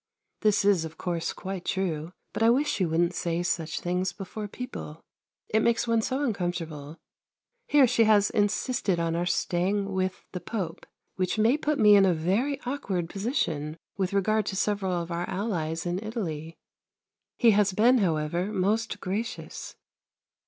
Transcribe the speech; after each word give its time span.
This 0.39 0.65
is 0.65 0.83
of 0.83 0.97
course 0.97 1.31
quite 1.31 1.63
true, 1.63 2.11
but 2.33 2.41
I 2.41 2.49
wish 2.49 2.71
she 2.71 2.87
wouldn't 2.87 3.13
say 3.13 3.43
such 3.43 3.79
things 3.81 4.13
before 4.13 4.47
people. 4.47 5.03
It 5.49 5.61
makes 5.61 5.87
one 5.87 6.01
so 6.01 6.23
uncomfortable. 6.23 6.97
Here 7.67 7.85
she 7.85 8.05
has 8.05 8.31
insisted 8.31 8.99
on 8.99 9.15
our 9.15 9.27
staying 9.27 9.93
with 9.93 10.25
the 10.31 10.39
Pope, 10.39 10.87
which 11.17 11.37
may 11.37 11.55
put 11.55 11.77
me 11.77 11.95
in 11.95 12.07
a 12.07 12.15
very 12.15 12.59
awkward 12.61 13.11
position 13.11 13.77
with 13.95 14.11
regard 14.11 14.47
to 14.47 14.55
several 14.55 14.93
of 14.93 15.11
our 15.11 15.29
allies 15.29 15.85
in 15.85 15.99
Italy. 16.03 16.57
He 17.37 17.51
has 17.51 17.71
been, 17.71 17.99
however, 17.99 18.47
most 18.51 18.99
gracious. 19.01 19.75